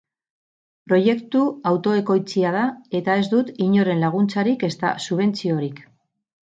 [0.91, 1.41] Proiektu
[1.73, 2.65] autoekoitzia da
[3.01, 5.89] eta ez dut inoren laguntzarik ezta subentziorik.